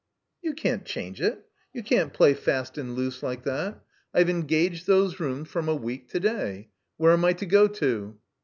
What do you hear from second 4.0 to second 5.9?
I've engaged those rooms from a